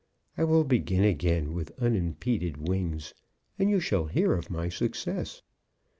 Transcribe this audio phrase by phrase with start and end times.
[0.35, 3.13] I will begin again with unimpeded wings,
[3.59, 5.43] and you shall hear of my success.